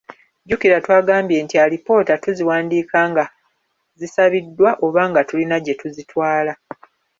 [0.45, 3.23] Jjukira twagambye nti alipoota tuziwandiika nga
[3.99, 6.53] zisabiddwa oba nga tulina gye tuzitwala.